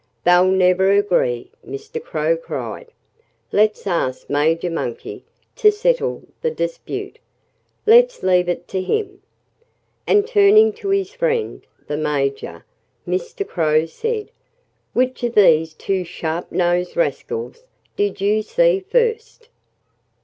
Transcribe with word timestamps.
"They'll 0.23 0.45
never 0.45 0.89
agree," 0.93 1.51
Mr. 1.63 2.03
Crow 2.03 2.35
cried. 2.35 2.87
"Let's 3.51 3.85
ask 3.85 4.31
Major 4.31 4.71
Monkey 4.71 5.23
to 5.57 5.71
settle 5.71 6.23
the 6.41 6.49
dispute! 6.49 7.19
Let's 7.85 8.23
leave 8.23 8.49
it 8.49 8.67
to 8.69 8.81
him!" 8.81 9.21
And 10.07 10.25
turning 10.25 10.73
to 10.73 10.89
his 10.89 11.11
friend, 11.11 11.63
the 11.85 11.97
Major, 11.97 12.65
Mr. 13.07 13.47
Crow 13.47 13.85
said: 13.85 14.31
"Which 14.93 15.21
of 15.21 15.35
these 15.35 15.75
two 15.75 16.03
sharp 16.03 16.51
nosed 16.51 16.97
rascals 16.97 17.63
did 17.95 18.19
you 18.21 18.41
see 18.41 18.79
first?" 18.79 19.49